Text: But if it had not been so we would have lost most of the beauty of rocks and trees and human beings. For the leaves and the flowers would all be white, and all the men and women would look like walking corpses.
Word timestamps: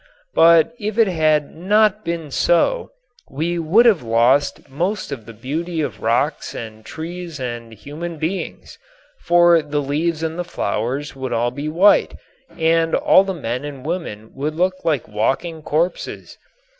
But 0.33 0.73
if 0.79 0.97
it 0.97 1.07
had 1.07 1.55
not 1.55 2.03
been 2.03 2.31
so 2.31 2.89
we 3.29 3.59
would 3.59 3.85
have 3.85 4.01
lost 4.01 4.67
most 4.67 5.11
of 5.11 5.27
the 5.27 5.31
beauty 5.33 5.79
of 5.79 6.01
rocks 6.01 6.55
and 6.55 6.83
trees 6.83 7.39
and 7.39 7.71
human 7.71 8.17
beings. 8.17 8.79
For 9.19 9.61
the 9.61 9.77
leaves 9.79 10.23
and 10.23 10.39
the 10.39 10.43
flowers 10.43 11.15
would 11.15 11.33
all 11.33 11.51
be 11.51 11.69
white, 11.69 12.15
and 12.57 12.95
all 12.95 13.23
the 13.23 13.35
men 13.35 13.63
and 13.63 13.85
women 13.85 14.33
would 14.33 14.55
look 14.55 14.83
like 14.83 15.07
walking 15.07 15.61
corpses. 15.61 16.35